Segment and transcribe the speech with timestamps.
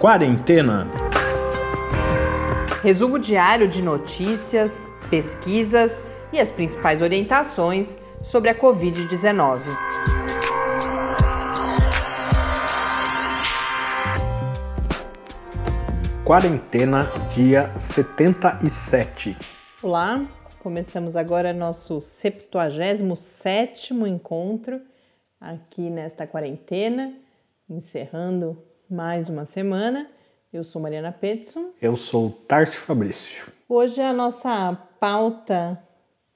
[0.00, 0.86] Quarentena.
[2.84, 9.60] Resumo diário de notícias, pesquisas e as principais orientações sobre a Covid-19.
[16.24, 19.36] Quarentena, dia 77.
[19.82, 20.24] Olá,
[20.60, 24.80] começamos agora nosso 77º encontro
[25.40, 27.12] aqui nesta quarentena,
[27.68, 30.08] encerrando mais uma semana.
[30.50, 31.72] Eu sou Mariana Petson.
[31.80, 33.52] Eu sou Tarcio Fabrício.
[33.68, 35.78] Hoje a nossa pauta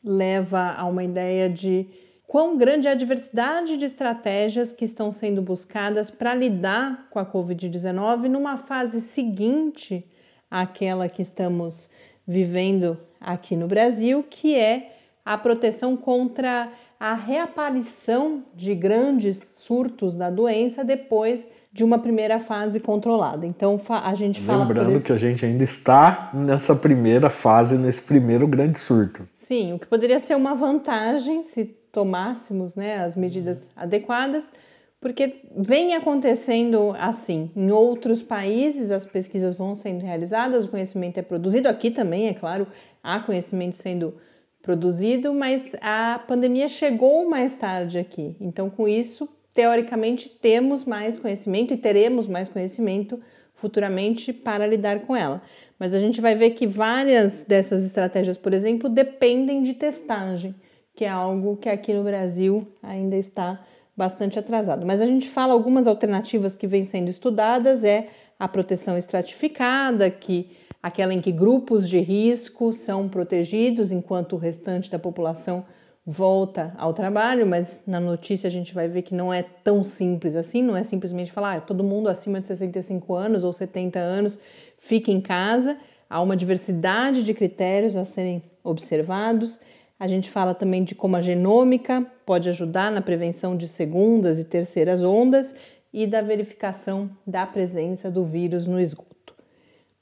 [0.05, 1.89] leva a uma ideia de
[2.27, 7.25] quão grande é a diversidade de estratégias que estão sendo buscadas para lidar com a
[7.25, 10.07] Covid-19 numa fase seguinte
[10.51, 11.89] àquela que estamos
[12.27, 20.29] vivendo aqui no Brasil, que é a proteção contra a reaparição de grandes surtos da
[20.29, 23.47] doença depois de uma primeira fase controlada.
[23.47, 24.65] Então a gente fala.
[24.65, 29.27] Lembrando que a gente ainda está nessa primeira fase, nesse primeiro grande surto.
[29.33, 34.53] Sim, o que poderia ser uma vantagem se tomássemos né, as medidas adequadas,
[35.01, 37.51] porque vem acontecendo assim.
[37.57, 41.69] Em outros países, as pesquisas vão sendo realizadas, o conhecimento é produzido.
[41.69, 42.67] Aqui também, é claro,
[43.03, 44.15] há conhecimento sendo
[44.63, 48.37] produzido, mas a pandemia chegou mais tarde aqui.
[48.41, 53.21] Então, com isso, teoricamente, temos mais conhecimento e teremos mais conhecimento
[53.55, 55.43] futuramente para lidar com ela.
[55.79, 60.55] Mas a gente vai ver que várias dessas estratégias, por exemplo, dependem de testagem
[60.95, 63.61] que é algo que aqui no Brasil ainda está
[63.97, 64.87] bastante atrasado.
[64.87, 68.09] Mas a gente fala algumas alternativas que vêm sendo estudadas é
[68.39, 70.51] a proteção estratificada, que
[70.83, 75.65] aquela em que grupos de risco são protegidos enquanto o restante da população
[76.05, 80.35] volta ao trabalho, mas na notícia a gente vai ver que não é tão simples
[80.35, 84.39] assim, não é simplesmente falar ah, todo mundo acima de 65 anos ou 70 anos
[84.79, 85.79] fica em casa,
[86.11, 89.61] há uma diversidade de critérios a serem observados.
[89.99, 94.45] A gente fala também de como a genômica pode ajudar na prevenção de segundas e
[94.45, 95.55] terceiras ondas
[95.93, 99.35] e da verificação da presença do vírus no esgoto.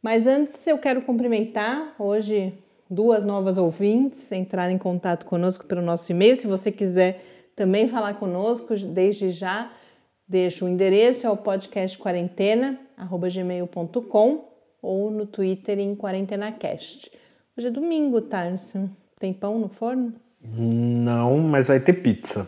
[0.01, 2.55] Mas antes eu quero cumprimentar hoje
[2.91, 6.35] duas novas ouvintes, entrar em contato conosco pelo nosso e-mail.
[6.35, 7.25] Se você quiser
[7.55, 9.71] também falar conosco, desde já
[10.27, 14.51] deixo o endereço é o podcast quarentena@gmail.com
[14.83, 17.13] ou no Twitter em quarentenacast.
[17.57, 18.91] Hoje é domingo, Tarso.
[19.19, 20.13] Tem pão no forno?
[20.43, 22.47] Não, mas vai ter pizza.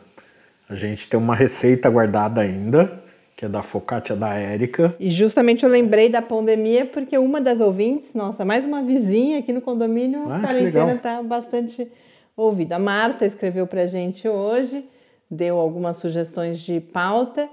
[0.69, 3.02] A gente tem uma receita guardada ainda,
[3.43, 4.95] que é da focaccia da Érica.
[5.01, 9.53] E justamente eu lembrei da pandemia porque uma das ouvintes, nossa, mais uma vizinha aqui
[9.53, 11.91] no condomínio, ah, a quarentena está bastante
[12.37, 12.77] ouvida.
[12.77, 14.89] A Marta escreveu para a gente hoje,
[15.29, 17.49] deu algumas sugestões de pauta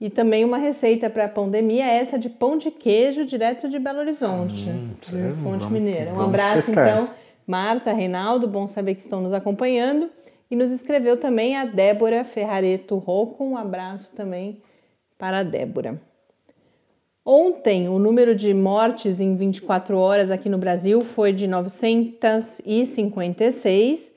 [0.00, 3.98] e também uma receita para a pandemia, essa de pão de queijo direto de Belo
[3.98, 6.14] Horizonte, hum, de Fonte vamos, Mineira.
[6.14, 6.88] Um abraço testar.
[6.88, 7.08] então
[7.44, 10.08] Marta, Reinaldo, bom saber que estão nos acompanhando.
[10.48, 13.42] E nos escreveu também a Débora Ferrareto Rocco.
[13.42, 14.62] Um abraço também
[15.22, 16.02] para Débora.
[17.24, 24.12] Ontem, o número de mortes em 24 horas aqui no Brasil foi de 956.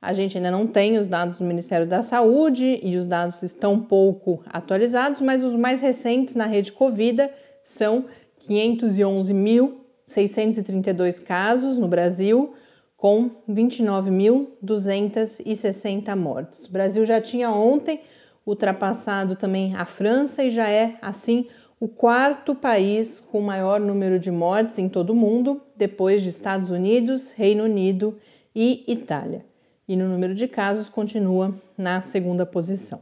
[0.00, 3.78] A gente ainda não tem os dados do Ministério da Saúde e os dados estão
[3.78, 7.28] pouco atualizados, mas os mais recentes na rede Covid
[7.62, 8.06] são
[8.48, 12.54] 511.632 casos no Brasil,
[12.96, 16.64] com 29.260 mortes.
[16.64, 18.00] O Brasil já tinha ontem
[18.46, 21.48] ultrapassado também a França e já é, assim,
[21.80, 26.70] o quarto país com maior número de mortes em todo o mundo, depois de Estados
[26.70, 28.16] Unidos, Reino Unido
[28.54, 29.44] e Itália.
[29.88, 33.00] E no número de casos continua na segunda posição.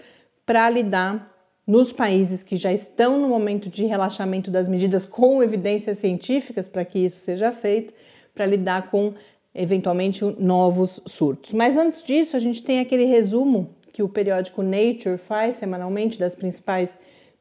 [0.46, 1.30] para lidar
[1.66, 6.84] nos países que já estão no momento de relaxamento das medidas com evidências científicas para
[6.84, 7.94] que isso seja feito,
[8.34, 9.14] para lidar com
[9.54, 11.52] eventualmente novos surtos.
[11.52, 16.34] Mas antes disso, a gente tem aquele resumo que o periódico Nature faz semanalmente das
[16.34, 16.96] principais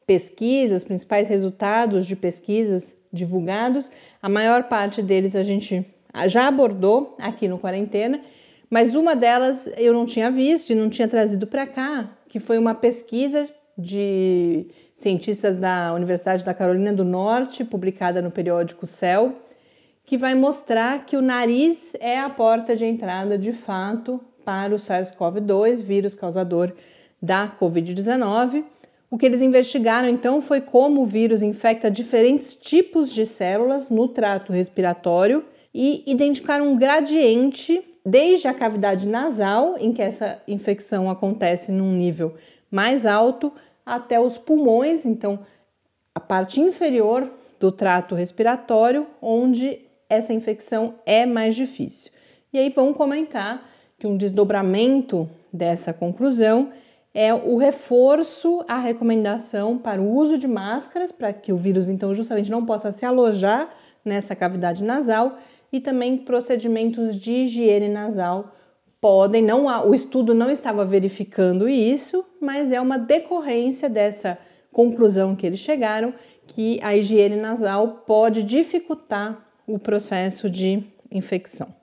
[0.06, 3.92] pesquisas, principais resultados de pesquisas divulgados.
[4.22, 5.86] A maior parte deles a gente
[6.28, 8.20] já abordou aqui no Quarentena,
[8.70, 12.58] mas uma delas eu não tinha visto e não tinha trazido para cá, que foi
[12.58, 13.48] uma pesquisa
[13.80, 19.34] de cientistas da Universidade da Carolina do Norte, publicada no periódico Cell,
[20.06, 24.78] que vai mostrar que o nariz é a porta de entrada de fato para o
[24.78, 26.74] SARS-CoV-2, vírus causador
[27.22, 28.64] da Covid-19.
[29.10, 34.08] O que eles investigaram então foi como o vírus infecta diferentes tipos de células no
[34.08, 41.72] trato respiratório e identificaram um gradiente desde a cavidade nasal, em que essa infecção acontece
[41.72, 42.34] num nível
[42.72, 43.52] mais alto,
[43.96, 45.40] até os pulmões, então
[46.14, 52.12] a parte inferior do trato respiratório, onde essa infecção é mais difícil.
[52.54, 56.72] E aí vão comentar que um desdobramento dessa conclusão
[57.14, 62.14] é o reforço à recomendação para o uso de máscaras, para que o vírus então
[62.16, 63.70] justamente não possa se alojar
[64.06, 65.38] nessa cavidade nasal
[65.72, 68.56] e também procedimentos de higiene nasal
[69.02, 74.38] podem, não o estudo não estava verificando isso, mas é uma decorrência dessa
[74.72, 76.14] conclusão que eles chegaram
[76.48, 81.74] que a higiene nasal pode dificultar o processo de infecção.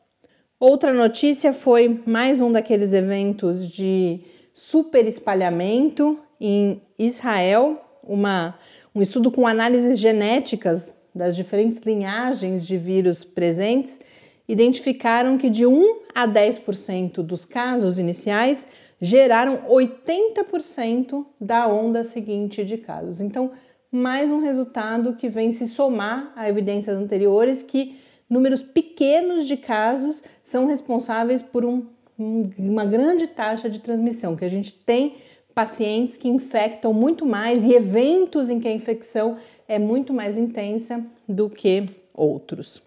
[0.58, 4.20] Outra notícia foi mais um daqueles eventos de
[4.52, 8.58] super espalhamento em Israel, uma,
[8.94, 14.00] um estudo com análises genéticas das diferentes linhagens de vírus presentes
[14.48, 18.68] identificaram que de 1 a 10% dos casos iniciais
[19.00, 23.20] geraram 80% da onda seguinte de casos.
[23.20, 23.50] Então,
[23.90, 27.96] mais um resultado que vem se somar a evidências anteriores que
[28.28, 31.86] números pequenos de casos são responsáveis por um,
[32.18, 35.16] um, uma grande taxa de transmissão, que a gente tem
[35.54, 41.04] pacientes que infectam muito mais e eventos em que a infecção é muito mais intensa
[41.28, 42.82] do que outros.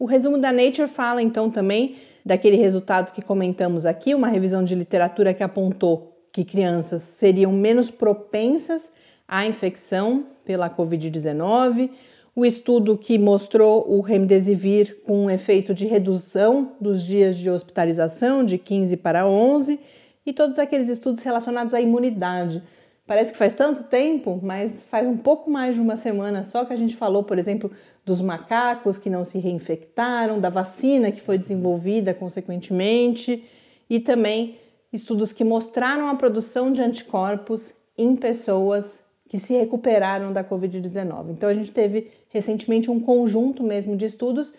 [0.00, 4.74] O resumo da Nature fala então também daquele resultado que comentamos aqui, uma revisão de
[4.74, 8.90] literatura que apontou que crianças seriam menos propensas
[9.28, 11.90] à infecção pela Covid-19,
[12.34, 18.42] o estudo que mostrou o remdesivir com um efeito de redução dos dias de hospitalização
[18.42, 19.78] de 15 para 11
[20.24, 22.62] e todos aqueles estudos relacionados à imunidade.
[23.06, 26.72] Parece que faz tanto tempo, mas faz um pouco mais de uma semana só que
[26.72, 27.70] a gente falou, por exemplo,
[28.04, 33.44] dos macacos que não se reinfectaram, da vacina que foi desenvolvida consequentemente
[33.88, 34.58] e também
[34.92, 41.30] estudos que mostraram a produção de anticorpos em pessoas que se recuperaram da Covid-19.
[41.30, 44.52] Então a gente teve recentemente um conjunto mesmo de estudos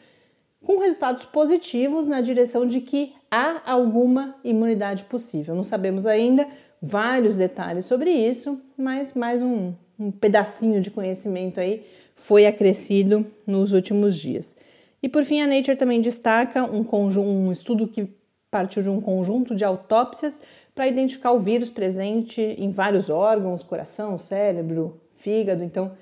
[0.64, 5.56] com resultados positivos na direção de que há alguma imunidade possível.
[5.56, 6.48] Não sabemos ainda
[6.82, 11.86] vários detalhes sobre isso, mas mais um, um pedacinho de conhecimento aí
[12.22, 14.56] foi acrescido nos últimos dias.
[15.02, 16.86] E por fim, a Nature também destaca um,
[17.20, 18.08] um estudo que
[18.52, 20.40] partiu de um conjunto de autópsias
[20.76, 25.94] para identificar o vírus presente em vários órgãos, coração, cérebro, fígado, então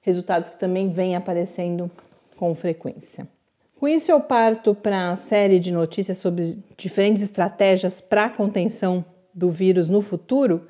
[0.00, 1.90] resultados que também vêm aparecendo
[2.36, 3.28] com frequência.
[3.78, 9.04] Com isso, eu parto para a série de notícias sobre diferentes estratégias para a contenção
[9.34, 10.66] do vírus no futuro.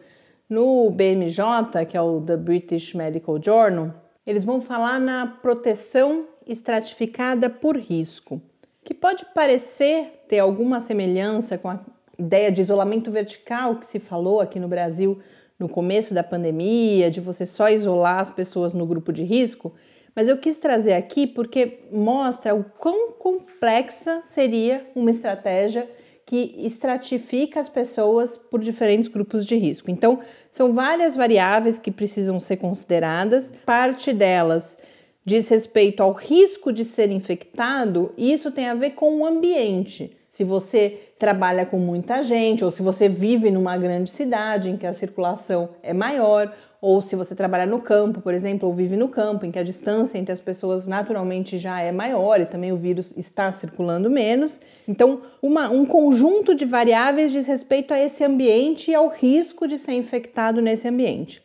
[0.51, 7.49] No BMJ, que é o The British Medical Journal, eles vão falar na proteção estratificada
[7.49, 8.41] por risco,
[8.85, 11.81] que pode parecer ter alguma semelhança com a
[12.19, 15.19] ideia de isolamento vertical que se falou aqui no Brasil
[15.59, 19.75] no começo da pandemia, de você só isolar as pessoas no grupo de risco,
[20.15, 25.89] mas eu quis trazer aqui porque mostra o quão complexa seria uma estratégia
[26.27, 29.91] que estratifica as pessoas por diferentes grupos de risco.
[29.91, 30.19] Então,
[30.51, 33.53] são várias variáveis que precisam ser consideradas.
[33.65, 34.77] Parte delas
[35.25, 40.17] diz respeito ao risco de ser infectado, e isso tem a ver com o ambiente.
[40.29, 44.87] se você trabalha com muita gente, ou se você vive numa grande cidade em que
[44.87, 46.55] a circulação é maior,
[46.87, 49.65] ou se você trabalha no campo, por exemplo, ou vive no campo, em que a
[49.65, 54.61] distância entre as pessoas naturalmente já é maior e também o vírus está circulando menos.
[54.87, 59.79] Então, uma, um conjunto de variáveis diz respeito a esse ambiente e ao risco de
[59.79, 61.43] ser infectado nesse ambiente.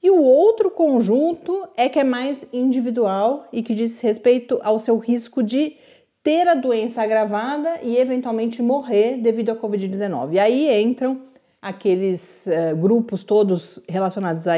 [0.00, 4.98] E o outro conjunto é que é mais individual e que diz respeito ao seu
[4.98, 5.74] risco de
[6.22, 10.34] ter a doença agravada e eventualmente morrer devido à Covid-19.
[10.34, 11.22] E aí entram
[11.66, 14.54] aqueles uh, grupos todos relacionados à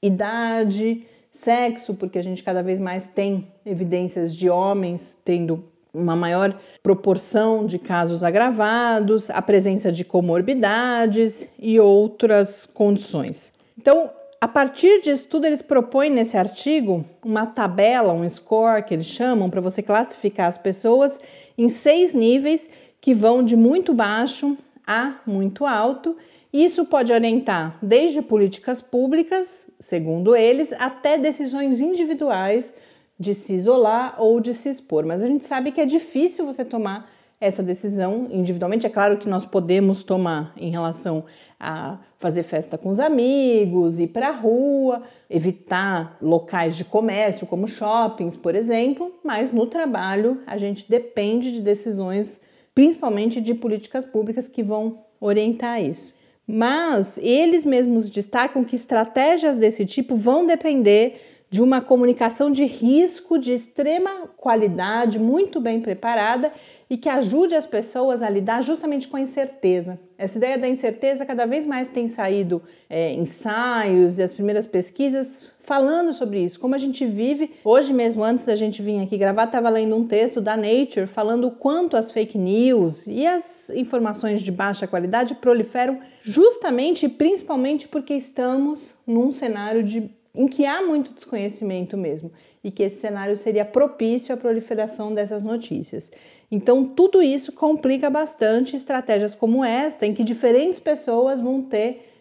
[0.00, 6.56] idade, sexo, porque a gente cada vez mais tem evidências de homens tendo uma maior
[6.82, 13.52] proporção de casos agravados, a presença de comorbidades e outras condições.
[13.76, 19.06] Então, a partir disso tudo, eles propõem nesse artigo uma tabela, um score que eles
[19.06, 21.20] chamam, para você classificar as pessoas
[21.58, 22.68] em seis níveis
[23.00, 24.56] que vão de muito baixo
[24.86, 26.16] a muito alto.
[26.54, 32.72] Isso pode orientar desde políticas públicas, segundo eles, até decisões individuais
[33.18, 35.04] de se isolar ou de se expor.
[35.04, 38.86] Mas a gente sabe que é difícil você tomar essa decisão individualmente.
[38.86, 41.24] É claro que nós podemos tomar em relação
[41.58, 47.66] a fazer festa com os amigos, ir para a rua, evitar locais de comércio como
[47.66, 52.40] shoppings, por exemplo, mas no trabalho a gente depende de decisões,
[52.72, 56.22] principalmente de políticas públicas que vão orientar isso.
[56.46, 61.20] Mas eles mesmos destacam que estratégias desse tipo vão depender
[61.54, 66.52] de uma comunicação de risco de extrema qualidade, muito bem preparada
[66.90, 69.98] e que ajude as pessoas a lidar justamente com a incerteza.
[70.18, 72.60] Essa ideia da incerteza cada vez mais tem saído
[72.90, 77.50] é, ensaios e as primeiras pesquisas falando sobre isso, como a gente vive.
[77.64, 81.48] Hoje mesmo, antes da gente vir aqui gravar, estava lendo um texto da Nature falando
[81.48, 87.88] o quanto as fake news e as informações de baixa qualidade proliferam justamente e principalmente
[87.88, 93.36] porque estamos num cenário de em que há muito desconhecimento mesmo e que esse cenário
[93.36, 96.10] seria propício à proliferação dessas notícias.
[96.50, 102.13] Então, tudo isso complica bastante estratégias como esta, em que diferentes pessoas vão ter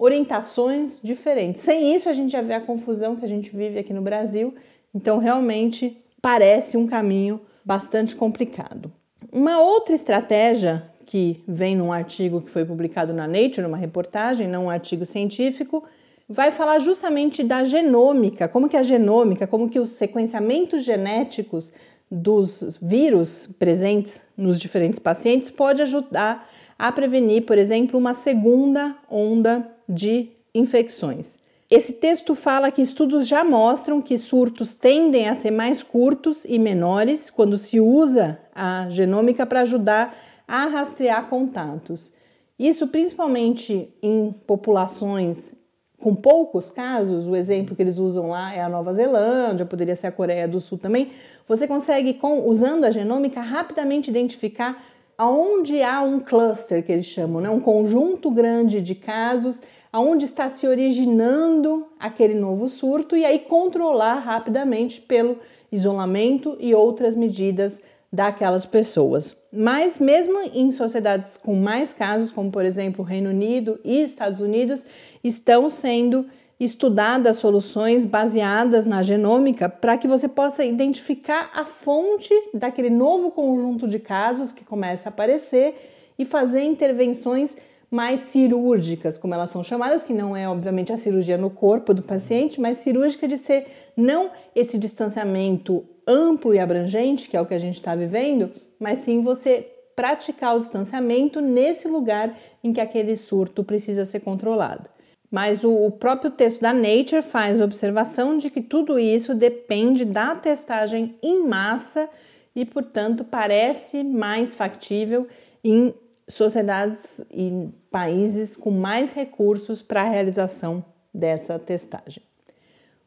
[0.00, 1.62] orientações diferentes.
[1.62, 4.54] Sem isso, a gente já vê a confusão que a gente vive aqui no Brasil.
[4.94, 8.90] Então, realmente parece um caminho bastante complicado.
[9.30, 14.64] Uma outra estratégia que vem num artigo que foi publicado na Nature, numa reportagem, não
[14.64, 15.84] um artigo científico,
[16.26, 21.72] vai falar justamente da genômica, como que a genômica, como que os sequenciamentos genéticos
[22.10, 29.70] dos vírus presentes nos diferentes pacientes pode ajudar a prevenir, por exemplo, uma segunda onda
[29.90, 31.38] de infecções.
[31.70, 36.58] Esse texto fala que estudos já mostram que surtos tendem a ser mais curtos e
[36.58, 40.16] menores quando se usa a genômica para ajudar
[40.48, 42.12] a rastrear contatos.
[42.58, 45.54] Isso principalmente em populações
[46.00, 50.06] com poucos casos, o exemplo que eles usam lá é a Nova Zelândia, poderia ser
[50.06, 51.10] a Coreia do Sul também,
[51.46, 54.82] você consegue, com, usando a genômica, rapidamente identificar
[55.18, 57.50] aonde há um cluster, que eles chamam, né?
[57.50, 59.60] um conjunto grande de casos,
[59.92, 65.38] aonde está se originando aquele novo surto, e aí controlar rapidamente pelo
[65.70, 67.80] isolamento e outras medidas
[68.12, 69.36] daquelas pessoas.
[69.52, 74.84] Mas mesmo em sociedades com mais casos, como por exemplo Reino Unido e Estados Unidos,
[75.22, 76.26] estão sendo
[76.58, 83.88] estudadas soluções baseadas na genômica para que você possa identificar a fonte daquele novo conjunto
[83.88, 87.56] de casos que começa a aparecer e fazer intervenções
[87.90, 92.02] mais cirúrgicas, como elas são chamadas, que não é obviamente a cirurgia no corpo do
[92.02, 93.66] paciente, mas cirúrgica de ser
[93.96, 99.00] não esse distanciamento amplo e abrangente, que é o que a gente está vivendo, mas
[99.00, 99.66] sim você
[99.96, 104.88] praticar o distanciamento nesse lugar em que aquele surto precisa ser controlado.
[105.30, 111.16] Mas o, próprio texto da Nature faz observação de que tudo isso depende da testagem
[111.22, 112.08] em massa
[112.54, 115.28] e, portanto, parece mais factível
[115.62, 115.94] em
[116.32, 122.22] sociedades e países com mais recursos para a realização dessa testagem.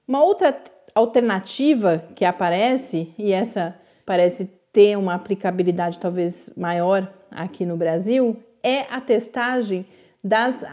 [0.08, 0.56] Uma outra
[0.94, 3.76] alternativa que aparece, e essa
[4.06, 9.86] parece ter uma aplicabilidade talvez maior aqui no Brasil, é a testagem
[10.24, 10.64] das,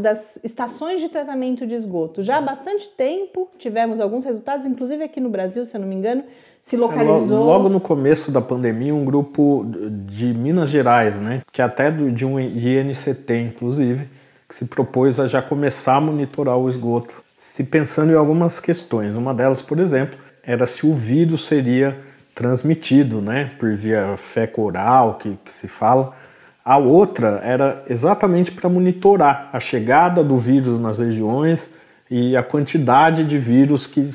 [0.00, 2.22] das estações de tratamento de esgoto.
[2.22, 5.94] Já há bastante tempo tivemos alguns resultados, inclusive aqui no Brasil, se eu não me
[5.94, 6.24] engano,
[6.62, 7.44] se é, localizou.
[7.44, 9.66] Logo no começo da pandemia, um grupo
[10.06, 14.08] de Minas Gerais, né, que é até de um INCT, inclusive,
[14.48, 19.14] que se propôs a já começar a monitorar o esgoto se pensando em algumas questões.
[19.14, 21.96] Uma delas, por exemplo, era se o vírus seria
[22.34, 26.12] transmitido, né, por via fecal-oral, que, que se fala.
[26.64, 31.70] A outra era exatamente para monitorar a chegada do vírus nas regiões
[32.10, 34.10] e a quantidade de vírus que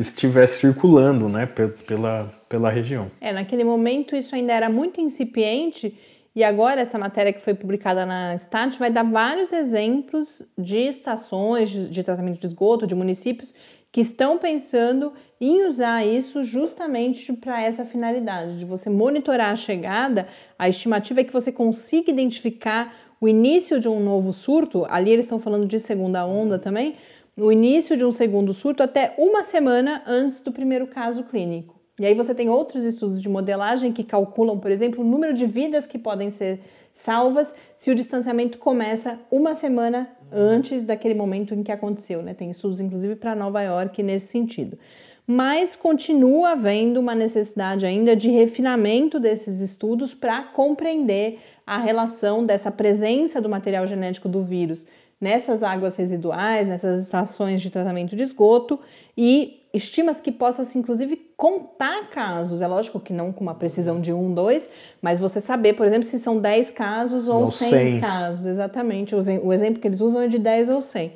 [0.00, 1.46] estiver circulando né,
[1.86, 3.10] pela, pela região.
[3.20, 5.96] É, naquele momento isso ainda era muito incipiente
[6.34, 11.70] e agora essa matéria que foi publicada na Stat vai dar vários exemplos de estações
[11.70, 13.54] de tratamento de esgoto, de municípios
[13.92, 20.26] que estão pensando em usar isso justamente para essa finalidade, de você monitorar a chegada.
[20.58, 25.24] A estimativa é que você consiga identificar o início de um novo surto, ali eles
[25.24, 26.96] estão falando de segunda onda também,
[27.36, 31.74] o início de um segundo surto até uma semana antes do primeiro caso clínico.
[31.98, 35.46] E aí você tem outros estudos de modelagem que calculam, por exemplo, o número de
[35.46, 36.60] vidas que podem ser
[36.92, 42.22] salvas se o distanciamento começa uma semana antes daquele momento em que aconteceu.
[42.22, 42.34] Né?
[42.34, 44.76] Tem estudos, inclusive, para Nova York nesse sentido.
[45.26, 52.70] Mas continua havendo uma necessidade ainda de refinamento desses estudos para compreender a relação dessa
[52.70, 54.86] presença do material genético do vírus
[55.20, 58.78] nessas águas residuais, nessas estações de tratamento de esgoto
[59.16, 62.60] e estima-se que possa-se, inclusive, contar casos.
[62.60, 64.70] É lógico que não com uma precisão de um, dois,
[65.02, 68.46] mas você saber, por exemplo, se são 10 casos ou 100, 100 casos.
[68.46, 69.14] Exatamente.
[69.14, 71.12] O exemplo que eles usam é de 10 ou 100.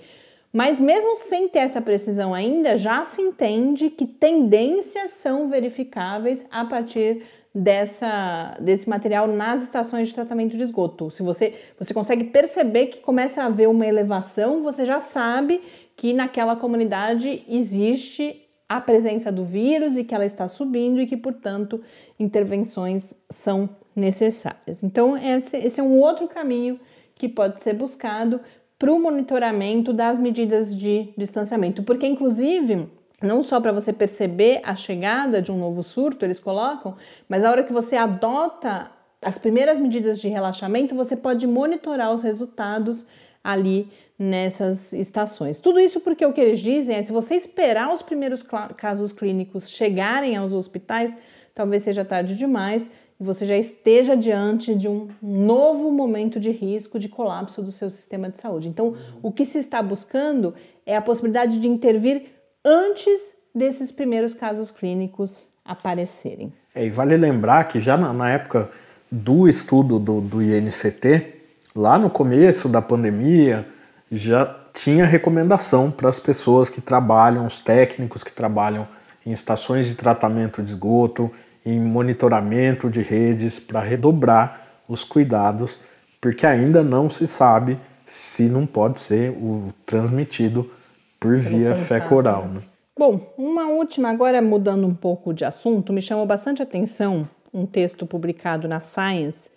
[0.53, 6.65] Mas mesmo sem ter essa precisão ainda, já se entende que tendências são verificáveis a
[6.65, 7.23] partir
[7.59, 11.11] dessa, desse material nas estações de tratamento de esgoto.
[11.11, 15.61] Se você, você consegue perceber que começa a haver uma elevação, você já sabe
[15.97, 21.17] que naquela comunidade existe a presença do vírus e que ela está subindo e que,
[21.17, 21.81] portanto,
[22.21, 24.85] intervenções são necessárias.
[24.85, 26.79] Então, esse, esse é um outro caminho
[27.15, 28.41] que pode ser buscado
[28.79, 32.89] para o monitoramento das medidas de distanciamento, porque, inclusive,
[33.23, 36.97] não só para você perceber a chegada de um novo surto, eles colocam,
[37.29, 42.23] mas a hora que você adota as primeiras medidas de relaxamento, você pode monitorar os
[42.23, 43.07] resultados
[43.43, 45.59] ali nessas estações.
[45.59, 48.45] Tudo isso porque o que eles dizem é se você esperar os primeiros
[48.77, 51.17] casos clínicos chegarem aos hospitais,
[51.55, 52.91] talvez seja tarde demais
[53.21, 57.91] e você já esteja diante de um novo momento de risco de colapso do seu
[57.91, 58.69] sistema de saúde.
[58.69, 60.55] Então, o que se está buscando
[60.87, 62.38] é a possibilidade de intervir
[62.69, 66.53] antes desses primeiros casos clínicos aparecerem.
[66.75, 68.69] É, e vale lembrar que já na, na época
[69.11, 71.35] do estudo do, do INCT,
[71.75, 73.67] lá no começo da pandemia,
[74.13, 78.87] já tinha recomendação para as pessoas que trabalham, os técnicos que trabalham
[79.25, 81.31] em estações de tratamento de esgoto,
[81.65, 85.81] em monitoramento de redes, para redobrar os cuidados,
[86.21, 90.71] porque ainda não se sabe se não pode ser o transmitido
[91.19, 92.47] por via fecal-oral.
[92.49, 92.61] Né?
[92.97, 98.07] Bom, uma última, agora mudando um pouco de assunto, me chamou bastante atenção um texto
[98.07, 99.51] publicado na Science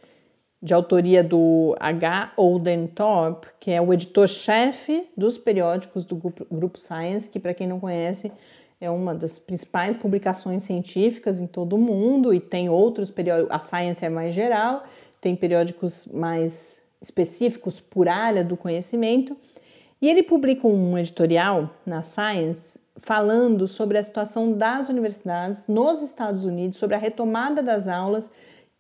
[0.62, 2.34] de autoria do H.
[2.38, 7.68] Olden Thorpe, que é o editor-chefe dos periódicos do grupo, grupo Science, que, para quem
[7.68, 8.32] não conhece,
[8.80, 13.52] é uma das principais publicações científicas em todo o mundo e tem outros periódicos.
[13.52, 14.84] A Science é mais geral,
[15.20, 19.36] tem periódicos mais específicos por área do conhecimento.
[20.02, 26.44] E ele publica um editorial na Science falando sobre a situação das universidades nos Estados
[26.44, 28.30] Unidos, sobre a retomada das aulas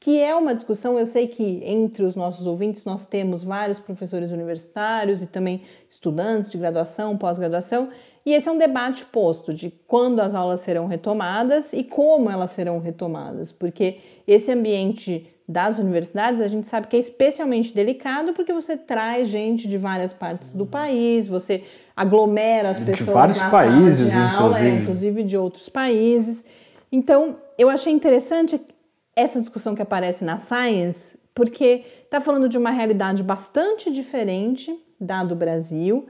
[0.01, 4.31] que é uma discussão, eu sei que entre os nossos ouvintes nós temos vários professores
[4.31, 7.89] universitários e também estudantes de graduação, pós-graduação,
[8.25, 12.49] e esse é um debate posto de quando as aulas serão retomadas e como elas
[12.49, 18.53] serão retomadas, porque esse ambiente das universidades a gente sabe que é especialmente delicado porque
[18.53, 21.63] você traz gente de várias partes do país, você
[21.95, 24.69] aglomera as pessoas de vários países, de aula, inclusive.
[24.69, 26.45] É, inclusive de outros países.
[26.91, 28.59] Então, eu achei interessante
[29.15, 35.23] essa discussão que aparece na Science, porque está falando de uma realidade bastante diferente da
[35.23, 36.07] do Brasil,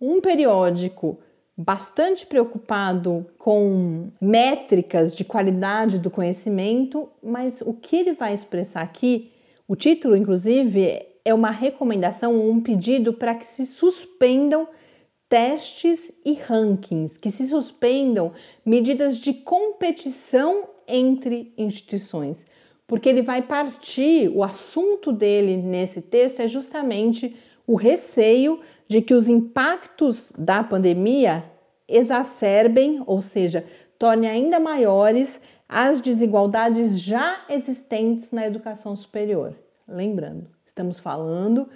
[0.00, 1.18] um periódico
[1.56, 9.30] bastante preocupado com métricas de qualidade do conhecimento, mas o que ele vai expressar aqui,
[9.68, 14.66] o título, inclusive, é uma recomendação, um pedido para que se suspendam
[15.28, 18.32] testes e rankings, que se suspendam
[18.66, 22.44] medidas de competição entre instituições,
[22.86, 27.34] porque ele vai partir, o assunto dele nesse texto é justamente
[27.66, 28.60] o receio
[28.92, 31.44] de que os impactos da pandemia
[31.88, 33.64] exacerbem, ou seja,
[33.98, 39.54] tornem ainda maiores as desigualdades já existentes na educação superior.
[39.88, 41.68] Lembrando, estamos falando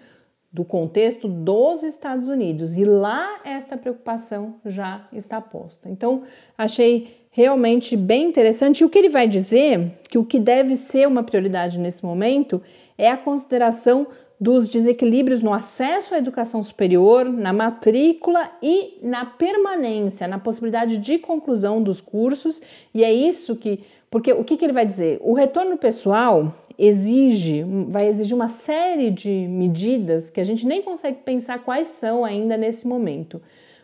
[0.52, 5.88] do contexto dos Estados Unidos e lá esta preocupação já está posta.
[5.88, 6.22] Então,
[6.56, 8.80] achei realmente bem interessante.
[8.80, 12.62] E o que ele vai dizer, que o que deve ser uma prioridade nesse momento,
[12.96, 14.06] é a consideração
[14.38, 21.18] dos desequilíbrios no acesso à educação superior, na matrícula e na permanência, na possibilidade de
[21.18, 22.60] conclusão dos cursos.
[22.94, 23.80] E é isso que.
[24.08, 25.18] Porque o que, que ele vai dizer?
[25.20, 31.18] O retorno pessoal exige, vai exigir uma série de medidas que a gente nem consegue
[31.24, 33.42] pensar quais são ainda nesse momento.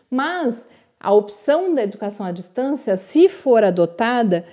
[0.09, 0.67] Mas
[0.99, 4.45] a opção da educação à distância, se for adotada,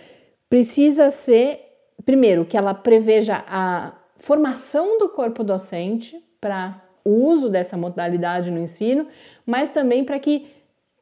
[0.48, 1.60] precisa ser,
[2.04, 8.60] primeiro, que ela preveja a formação do corpo docente para o uso dessa modalidade no
[8.60, 9.06] ensino,
[9.46, 10.46] mas também para que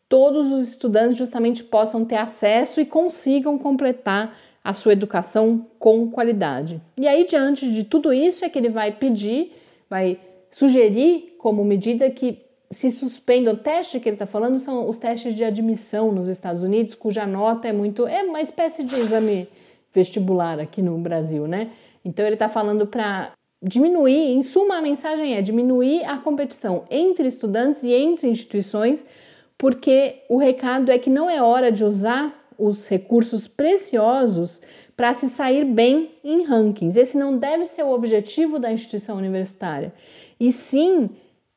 [0.08, 6.80] todos os estudantes justamente possam ter acesso e consigam completar a sua educação com qualidade.
[6.96, 9.52] E aí, diante de tudo isso, é que ele vai pedir,
[9.90, 10.18] vai
[10.50, 12.38] sugerir como medida que
[12.70, 13.52] se suspenda.
[13.52, 17.26] O teste que ele está falando são os testes de admissão nos Estados Unidos, cuja
[17.26, 18.06] nota é muito.
[18.06, 19.48] é uma espécie de exame
[19.92, 21.70] vestibular aqui no Brasil, né?
[22.08, 27.28] Então ele está falando para diminuir, em suma, a mensagem é diminuir a competição entre
[27.28, 29.04] estudantes e entre instituições,
[29.58, 34.62] porque o recado é que não é hora de usar os recursos preciosos
[34.96, 36.98] para se sair bem em rankings.
[36.98, 39.92] Esse não deve ser o objetivo da instituição universitária,
[40.40, 41.10] e sim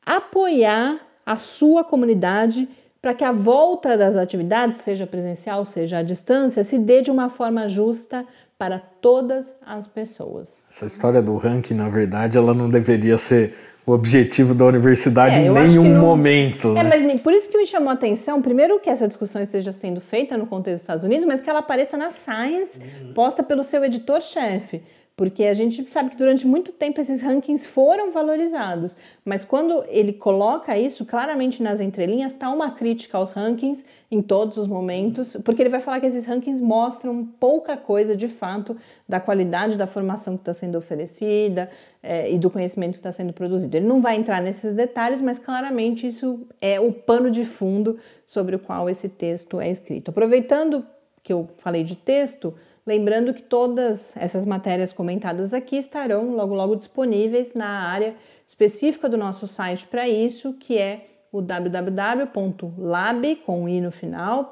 [0.04, 2.68] apoiar a sua comunidade
[3.00, 7.28] para que a volta das atividades, seja presencial, seja à distância, se dê de uma
[7.28, 8.26] forma justa
[8.62, 10.62] para todas as pessoas.
[10.70, 15.46] Essa história do ranking, na verdade, ela não deveria ser o objetivo da universidade é,
[15.46, 16.00] em nenhum não...
[16.00, 16.68] momento.
[16.76, 17.02] É, né?
[17.02, 20.38] mas por isso que me chamou a atenção, primeiro que essa discussão esteja sendo feita
[20.38, 23.14] no contexto dos Estados Unidos, mas que ela apareça na Science, uhum.
[23.14, 24.80] posta pelo seu editor-chefe
[25.22, 30.12] porque a gente sabe que durante muito tempo esses rankings foram valorizados, mas quando ele
[30.12, 35.62] coloca isso claramente nas entrelinhas, está uma crítica aos rankings em todos os momentos, porque
[35.62, 38.76] ele vai falar que esses rankings mostram pouca coisa de fato
[39.08, 41.70] da qualidade da formação que está sendo oferecida
[42.02, 43.76] é, e do conhecimento que está sendo produzido.
[43.76, 48.56] Ele não vai entrar nesses detalhes, mas claramente isso é o pano de fundo sobre
[48.56, 50.10] o qual esse texto é escrito.
[50.10, 50.84] Aproveitando
[51.22, 52.52] que eu falei de texto,
[52.84, 59.16] Lembrando que todas essas matérias comentadas aqui estarão logo logo disponíveis na área específica do
[59.16, 64.50] nosso site para isso, que é o www.lab com i no final,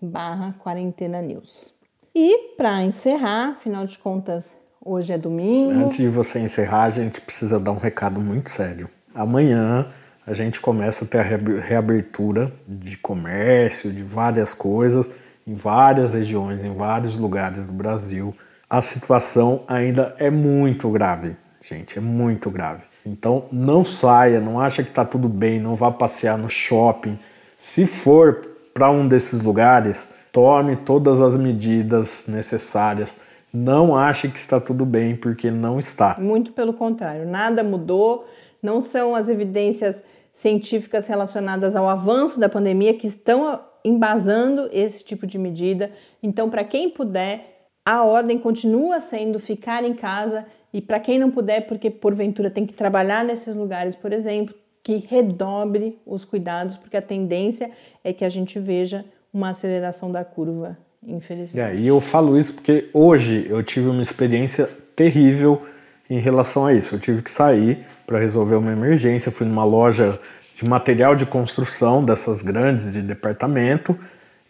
[0.00, 1.72] barra quarentena news.
[2.14, 5.70] E para encerrar, afinal de contas, hoje é domingo.
[5.70, 8.88] Antes de você encerrar, a gente precisa dar um recado muito sério.
[9.14, 9.86] Amanhã
[10.26, 15.10] a gente começa a ter a reabertura de comércio, de várias coisas
[15.46, 18.34] em várias regiões, em vários lugares do Brasil,
[18.68, 22.84] a situação ainda é muito grave, gente, é muito grave.
[23.04, 27.18] Então não saia, não acha que está tudo bem, não vá passear no shopping.
[27.56, 28.40] Se for
[28.72, 33.16] para um desses lugares, tome todas as medidas necessárias.
[33.52, 36.16] Não ache que está tudo bem, porque não está.
[36.18, 38.26] Muito pelo contrário, nada mudou,
[38.62, 45.26] não são as evidências científicas relacionadas ao avanço da pandemia que estão embasando esse tipo
[45.26, 45.90] de medida.
[46.22, 51.30] Então, para quem puder, a ordem continua sendo ficar em casa e para quem não
[51.30, 56.96] puder, porque porventura tem que trabalhar nesses lugares, por exemplo, que redobre os cuidados, porque
[56.96, 57.70] a tendência
[58.02, 61.72] é que a gente veja uma aceleração da curva, infelizmente.
[61.72, 65.62] É, e eu falo isso porque hoje eu tive uma experiência terrível
[66.08, 66.94] em relação a isso.
[66.94, 70.18] Eu tive que sair para resolver uma emergência, fui numa loja
[70.60, 73.98] de material de construção dessas grandes de departamento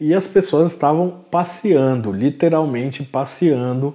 [0.00, 3.94] e as pessoas estavam passeando, literalmente passeando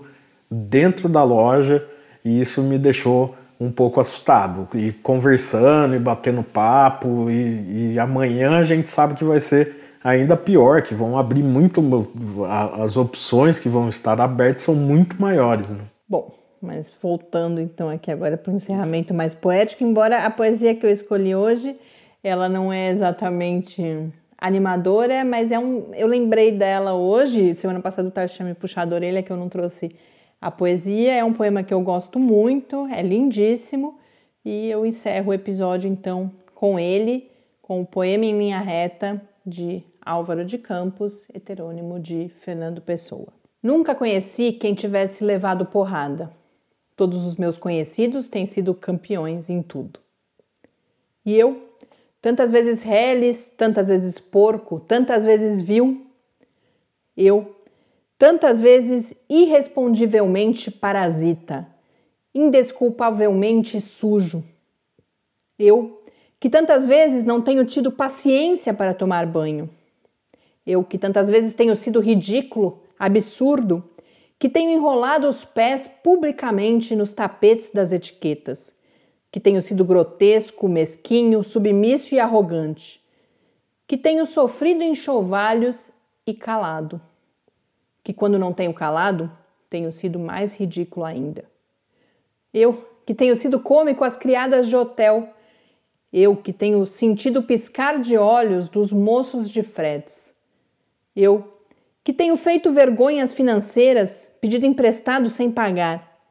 [0.49, 1.85] dentro da loja
[2.23, 8.59] e isso me deixou um pouco assustado e conversando e batendo papo e, e amanhã
[8.59, 11.81] a gente sabe que vai ser ainda pior, que vão abrir muito
[12.81, 15.71] as opções que vão estar abertas são muito maiores.
[15.71, 15.79] Né?
[16.07, 20.85] Bom, mas voltando então aqui agora para o encerramento mais poético, embora a poesia que
[20.85, 21.75] eu escolhi hoje
[22.25, 25.93] ela não é exatamente animadora, mas é um.
[25.93, 27.53] Eu lembrei dela hoje.
[27.53, 29.91] Semana passada o Tarso tinha me puxado a orelha que eu não trouxe
[30.41, 31.13] a poesia.
[31.13, 33.99] É um poema que eu gosto muito, é lindíssimo.
[34.43, 37.29] E eu encerro o episódio então com ele,
[37.61, 43.27] com o poema em linha reta de Álvaro de Campos, heterônimo de Fernando Pessoa.
[43.61, 46.31] Nunca conheci quem tivesse levado porrada.
[46.95, 49.99] Todos os meus conhecidos têm sido campeões em tudo.
[51.23, 51.74] E eu
[52.25, 56.07] tantas vezes reles, tantas vezes porco, tantas vezes vil.
[57.15, 57.55] Eu,
[58.17, 61.67] tantas vezes irrespondivelmente parasita,
[62.33, 64.43] indesculpavelmente sujo.
[65.59, 66.01] Eu,
[66.39, 69.69] que tantas vezes não tenho tido paciência para tomar banho.
[70.65, 73.87] Eu que tantas vezes tenho sido ridículo, absurdo,
[74.39, 78.73] que tenho enrolado os pés publicamente nos tapetes das etiquetas,
[79.35, 83.03] que tenho sido grotesco, mesquinho, submisso e arrogante,
[83.85, 85.91] que tenho sofrido enxovalhos
[86.25, 87.01] e calado,
[88.01, 89.29] que quando não tenho calado,
[89.69, 91.43] tenho sido mais ridículo ainda.
[92.53, 95.27] Eu, que tenho sido cômico às criadas de hotel,
[96.13, 100.33] eu que tenho sentido piscar de olhos dos moços de fretes,
[101.13, 101.59] eu,
[102.05, 106.21] que tenho feito vergonhas financeiras, pedido emprestado sem pagar.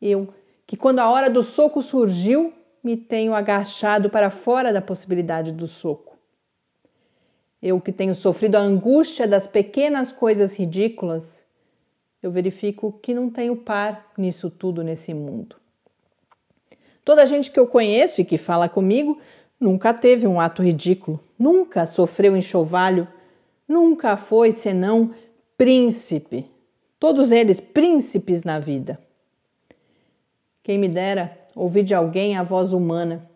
[0.00, 0.32] Eu,
[0.70, 5.66] que quando a hora do soco surgiu, me tenho agachado para fora da possibilidade do
[5.66, 6.16] soco.
[7.60, 11.44] Eu que tenho sofrido a angústia das pequenas coisas ridículas,
[12.22, 15.56] eu verifico que não tenho par nisso tudo nesse mundo.
[17.04, 19.18] Toda a gente que eu conheço e que fala comigo
[19.58, 23.08] nunca teve um ato ridículo, nunca sofreu enxovalho
[23.66, 25.12] nunca foi senão
[25.58, 26.48] príncipe.
[26.96, 29.09] Todos eles príncipes na vida.
[30.62, 33.28] Quem me dera ouvir de alguém a voz humana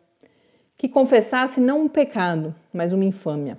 [0.77, 3.59] que confessasse não um pecado, mas uma infâmia,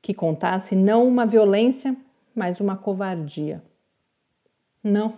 [0.00, 1.96] que contasse não uma violência,
[2.34, 3.62] mas uma covardia.
[4.82, 5.14] Não,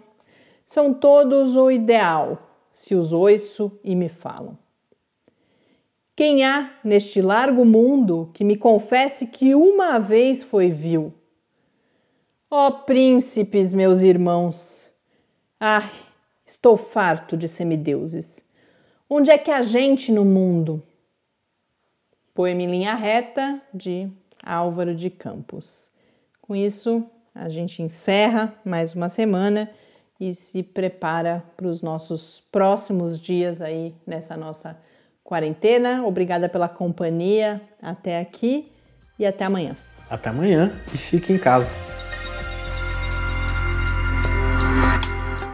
[0.64, 2.38] são todos o ideal,
[2.72, 4.56] se os ouço e me falam.
[6.16, 11.12] Quem há neste largo mundo que me confesse que uma vez foi vil?
[12.50, 14.92] Ó oh, príncipes, meus irmãos!
[15.58, 15.90] Ai,
[16.50, 18.44] estou farto de semideuses.
[19.08, 20.82] Onde é que a gente no mundo?
[22.34, 24.10] Poema em linha reta de
[24.42, 25.90] Álvaro de Campos.
[26.40, 29.70] Com isso, a gente encerra mais uma semana
[30.18, 34.76] e se prepara para os nossos próximos dias aí nessa nossa
[35.22, 36.04] quarentena.
[36.04, 38.70] Obrigada pela companhia até aqui
[39.18, 39.76] e até amanhã.
[40.08, 41.74] Até amanhã e fique em casa.